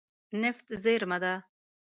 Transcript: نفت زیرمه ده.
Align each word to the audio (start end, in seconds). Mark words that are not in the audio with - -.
نفت 0.41 0.67
زیرمه 0.83 1.17
ده. 1.23 1.33